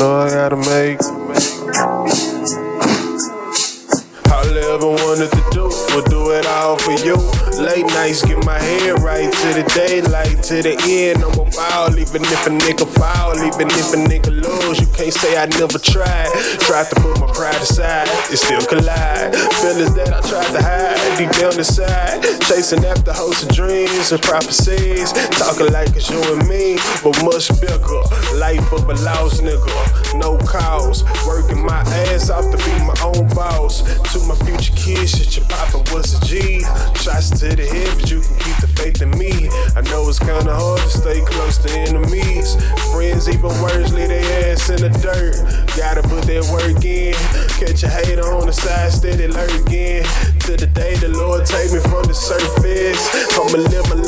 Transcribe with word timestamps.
know 0.00 0.16
I 0.16 0.30
gotta 0.30 0.56
make. 0.56 1.49
Late 7.60 7.84
nights 7.92 8.24
get 8.24 8.42
my 8.46 8.58
head 8.58 9.00
right 9.02 9.30
to 9.30 9.48
the 9.52 9.62
daylight, 9.76 10.42
to 10.44 10.62
the 10.62 10.80
end. 10.88 11.22
I'm 11.22 11.38
a 11.38 11.44
foul, 11.52 11.92
even 11.98 12.22
if 12.24 12.46
a 12.46 12.50
nigga 12.50 12.88
foul, 12.88 13.36
even 13.36 13.68
if 13.68 13.92
a 13.92 14.00
nigga 14.00 14.32
lose. 14.32 14.80
You 14.80 14.86
can't 14.96 15.12
say 15.12 15.36
I 15.36 15.44
never 15.60 15.78
tried. 15.78 16.32
Tried 16.64 16.88
to 16.88 16.96
put 17.00 17.20
my 17.20 17.28
pride 17.32 17.60
aside, 17.60 18.08
it 18.32 18.38
still 18.38 18.64
collide. 18.64 19.36
Feelings 19.60 19.94
that 19.94 20.08
I 20.08 20.20
tried 20.24 20.50
to 20.56 20.62
hide 20.64 21.18
deep 21.18 21.30
down 21.36 21.52
inside. 21.58 22.24
Chasing 22.48 22.84
after 22.84 23.12
hopes 23.12 23.44
and 23.44 23.54
dreams 23.54 24.10
and 24.10 24.22
prophecies. 24.22 25.12
Talking 25.36 25.70
like 25.70 25.92
it's 25.92 26.08
you 26.08 26.20
and 26.32 26.48
me, 26.48 26.80
but 27.04 27.12
much 27.22 27.52
bigger. 27.60 28.02
Life 28.40 28.72
of 28.72 28.88
a 28.88 28.96
lost 29.04 29.44
nigga, 29.44 30.16
no 30.16 30.38
cause. 30.48 31.04
Working 31.28 31.60
my 31.60 31.84
ass 32.08 32.30
off 32.30 32.48
to 32.48 32.56
be 32.56 32.72
my 32.88 32.96
own 33.04 33.28
boss. 33.36 33.84
To 34.16 34.18
my 34.24 34.34
future 34.48 34.69
kids, 34.76 35.10
shit, 35.10 35.36
your 35.36 35.46
papa 35.46 35.78
was 35.92 36.14
a 36.14 36.20
G. 36.26 36.60
Shots 36.94 37.30
to 37.40 37.56
the 37.56 37.66
head, 37.66 37.90
but 37.98 38.10
you 38.10 38.20
can 38.20 38.36
keep 38.38 38.56
the 38.60 38.68
faith 38.78 39.02
in 39.02 39.10
me. 39.18 39.48
I 39.76 39.80
know 39.90 40.08
it's 40.08 40.18
kinda 40.18 40.54
hard 40.54 40.80
to 40.80 40.90
stay 40.90 41.20
close 41.22 41.58
to 41.58 41.70
enemies. 41.70 42.56
Friends, 42.92 43.28
even 43.28 43.50
worse, 43.62 43.92
leave 43.92 44.08
their 44.08 44.52
ass 44.52 44.70
in 44.70 44.80
the 44.80 44.90
dirt. 45.02 45.36
Gotta 45.76 46.02
put 46.02 46.22
that 46.30 46.44
work 46.52 46.84
in. 46.84 47.14
Catch 47.58 47.82
a 47.82 47.88
hater 47.88 48.26
on 48.32 48.46
the 48.46 48.52
side, 48.52 48.92
steady 48.92 49.28
lurking. 49.28 50.04
To 50.46 50.56
the 50.56 50.66
day 50.66 50.94
the 50.96 51.08
Lord 51.08 51.46
take 51.46 51.72
me 51.72 51.79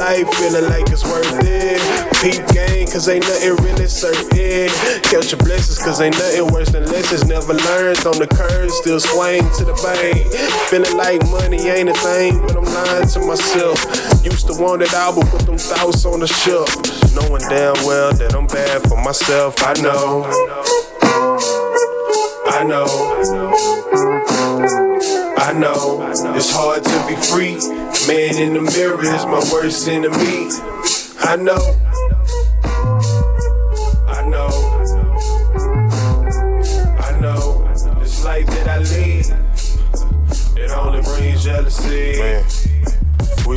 life 0.03 0.27
feeling 0.35 0.69
like 0.69 0.91
it's 0.91 1.05
worth 1.05 1.39
it. 1.47 1.79
Peep 2.19 2.43
game, 2.51 2.87
cause 2.91 3.09
ain't 3.09 3.23
nothing 3.23 3.55
really 3.63 3.87
certain. 3.87 4.69
Catch 5.07 5.31
your 5.31 5.39
blessings, 5.39 5.79
cause 5.79 6.01
ain't 6.01 6.19
nothing 6.19 6.47
worse 6.53 6.71
than 6.71 6.85
lessons 6.87 7.25
never 7.27 7.55
learned. 7.55 8.03
On 8.11 8.19
the 8.19 8.27
curve, 8.27 8.71
still 8.73 8.99
swaying 8.99 9.49
to 9.59 9.65
the 9.65 9.77
bank. 9.79 10.27
Feeling 10.71 10.97
like 10.97 11.23
money 11.31 11.69
ain't 11.69 11.89
a 11.89 11.95
thing, 11.95 12.41
but 12.41 12.57
I'm 12.57 12.65
lying 12.65 13.07
to 13.15 13.21
myself. 13.21 13.79
Used 14.25 14.47
to 14.49 14.55
want 14.61 14.83
it 14.83 14.93
all, 14.93 15.15
but 15.15 15.27
put 15.31 15.47
them 15.47 15.59
thoughts 15.59 16.05
on 16.05 16.19
the 16.19 16.27
shelf. 16.27 16.71
Knowing 17.15 17.43
damn 17.49 17.79
well 17.87 18.13
that 18.13 18.35
I'm 18.35 18.47
bad 18.49 18.83
for 18.89 19.01
myself, 19.01 19.55
I 19.63 19.75
know. 19.81 20.27
I 22.47 22.65
know. 22.65 22.87
I 22.87 23.23
know. 24.67 25.22
I 25.43 25.53
know 25.53 26.09
it's 26.37 26.53
hard 26.53 26.85
to 26.85 27.07
be 27.09 27.17
free. 27.17 27.57
Man 28.07 28.41
in 28.41 28.55
the 28.55 28.61
mirror 28.61 29.03
is 29.03 29.27
my 29.27 29.43
worst 29.53 29.89
enemy. 29.89 30.51
I 31.19 31.35
know. 31.35 31.59
I 34.07 34.25
know. 34.29 34.51
I 36.97 37.21
know. 37.21 37.69
This 37.99 38.25
life 38.25 38.47
that 38.47 38.69
I 38.69 38.79
lead, 38.79 39.27
it 40.57 40.71
only 40.71 41.03
brings 41.03 41.43
jealousy. 41.43 42.21
Man. 42.21 42.45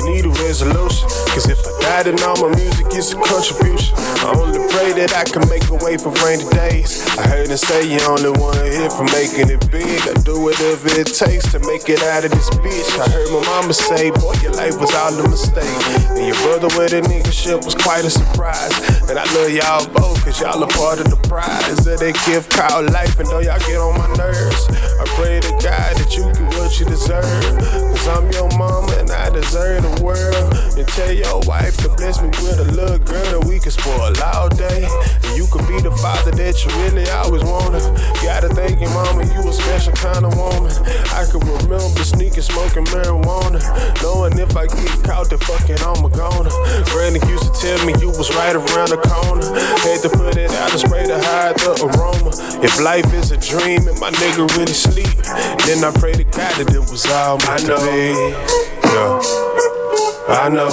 Need 0.05 0.25
a 0.25 0.29
resolution. 0.45 1.09
Cause 1.33 1.49
if 1.49 1.57
I 1.65 1.73
die, 1.81 2.03
then 2.05 2.21
all 2.21 2.37
my 2.37 2.53
music 2.53 2.93
is 2.93 3.11
a 3.13 3.17
contribution. 3.17 3.97
I 4.21 4.37
only 4.37 4.61
pray 4.69 4.93
that 5.01 5.17
I 5.17 5.25
can 5.25 5.41
make 5.49 5.65
a 5.73 5.77
way 5.81 5.97
for 5.97 6.13
rainy 6.21 6.45
days. 6.53 7.01
I 7.17 7.25
heard 7.25 7.49
them 7.49 7.57
say 7.57 7.89
you 7.89 7.97
only 8.05 8.29
one 8.37 8.53
here 8.69 8.89
for 8.93 9.09
making 9.09 9.49
it 9.49 9.65
big. 9.73 9.97
I 10.05 10.13
do 10.21 10.37
whatever 10.45 10.93
it 10.93 11.09
takes 11.09 11.49
to 11.57 11.59
make 11.65 11.89
it 11.89 12.05
out 12.05 12.21
of 12.21 12.29
this 12.29 12.49
bitch. 12.61 12.85
I 13.01 13.09
heard 13.09 13.33
my 13.33 13.41
mama 13.49 13.73
say, 13.73 14.13
boy, 14.13 14.37
your 14.45 14.53
life 14.53 14.77
was 14.77 14.93
all 14.93 15.17
a 15.17 15.25
mistake. 15.25 15.73
And 16.13 16.21
your 16.21 16.37
brother 16.45 16.69
with 16.77 16.93
a 16.93 17.01
nigga 17.01 17.33
shit 17.33 17.57
was 17.65 17.73
quite 17.73 18.05
a 18.05 18.13
surprise. 18.13 18.77
And 19.09 19.17
I 19.17 19.25
love 19.33 19.49
y'all 19.49 19.89
both, 19.89 20.21
cause 20.21 20.37
y'all 20.37 20.61
a 20.61 20.69
part 20.77 21.01
of 21.01 21.09
the 21.09 21.17
prize 21.25 21.81
that 21.89 22.05
a 22.05 22.13
gift 22.29 22.53
called 22.53 22.93
life. 22.93 23.17
And 23.17 23.25
though 23.25 23.41
y'all 23.41 23.57
get 23.65 23.81
on 23.81 23.97
my 23.97 24.09
nerves, 24.21 24.69
I 25.01 25.03
pray 25.17 25.41
to 25.41 25.51
God 25.65 25.97
that 25.97 26.13
you 26.13 26.29
get 26.29 26.45
what 26.61 26.77
you 26.77 26.85
deserve. 26.85 27.25
Tell 30.95 31.11
your 31.11 31.43
wife 31.43 31.75
to 31.75 31.89
bless 31.99 32.21
me 32.23 32.31
with 32.39 32.55
a 32.55 32.71
little 32.71 32.97
girl 33.03 33.27
that 33.35 33.43
we 33.43 33.59
can 33.59 33.71
spoil 33.71 34.15
all 34.31 34.47
day. 34.47 34.87
And 34.87 35.33
you 35.35 35.43
could 35.51 35.67
be 35.67 35.75
the 35.83 35.91
father 35.99 36.31
that 36.31 36.55
you 36.63 36.71
really 36.87 37.03
always 37.11 37.43
wanted. 37.43 37.83
Gotta 38.23 38.47
thank 38.55 38.79
your 38.79 38.95
mama, 38.95 39.27
you 39.27 39.43
a 39.43 39.51
special 39.51 39.91
kind 39.91 40.23
of 40.23 40.31
woman. 40.39 40.71
I 41.11 41.27
can 41.27 41.43
remember 41.43 41.99
sneaking, 41.99 42.47
smoking 42.47 42.87
marijuana. 42.95 43.59
Knowing 43.99 44.39
if 44.39 44.55
I 44.55 44.71
get 44.71 44.95
caught, 45.03 45.27
then 45.27 45.43
fucking 45.43 45.83
I'm 45.83 45.99
a 45.99 46.07
goner. 46.07 46.55
Granny 46.95 47.19
used 47.27 47.43
to 47.43 47.53
tell 47.59 47.79
me 47.83 47.91
you 47.99 48.15
was 48.15 48.31
right 48.31 48.55
around 48.55 48.95
the 48.95 48.99
corner. 49.03 49.51
Had 49.83 49.99
to 50.07 50.09
put 50.15 50.39
it 50.39 50.47
out 50.63 50.71
and 50.71 50.79
spray 50.79 51.03
to 51.11 51.19
hide 51.19 51.59
the 51.59 51.75
aroma. 51.91 52.31
If 52.63 52.79
life 52.79 53.11
is 53.11 53.35
a 53.35 53.39
dream 53.43 53.83
and 53.91 53.99
my 53.99 54.15
nigga 54.15 54.47
really 54.55 54.71
sleep, 54.71 55.11
then 55.67 55.83
I 55.83 55.91
pray 55.99 56.15
to 56.15 56.23
God 56.23 56.55
that 56.55 56.71
it 56.71 56.87
was 56.87 57.03
all 57.11 57.35
my 57.43 57.59
day. 57.59 58.15
Yeah. 58.95 59.74
I 60.27 60.49
know. 60.49 60.69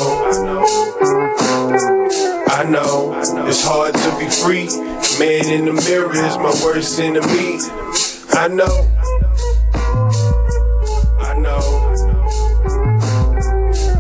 I 2.49 2.65
know. 2.65 3.21
It's 3.47 3.63
hard 3.63 3.95
to 3.95 4.19
be 4.19 4.27
free. 4.31 4.67
Man 5.19 5.45
in 5.51 5.67
the 5.67 5.73
mirror 5.73 6.11
is 6.11 6.39
my 6.39 6.53
worst 6.65 6.99
enemy. 6.99 7.59
I 8.31 8.49
know. 8.49 8.89
I 11.21 11.39
know. 11.39 11.61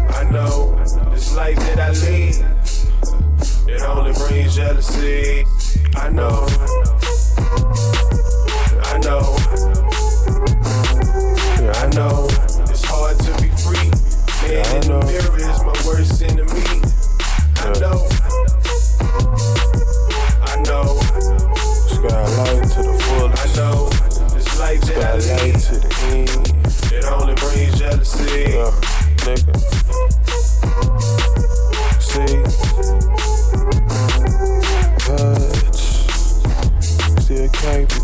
I 0.08 0.24
know. 0.30 0.74
This 1.10 1.36
life 1.36 1.58
that 1.58 1.78
I 1.78 1.90
lead, 2.00 2.36
it 3.68 3.82
only 3.82 4.12
brings 4.12 4.56
jealousy. 4.56 5.44
I 5.96 6.08
know. 6.08 6.46
I 8.84 8.98
know. 9.04 9.41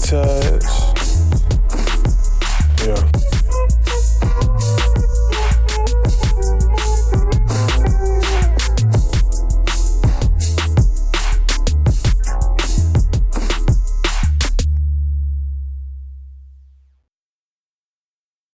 to 0.08 0.47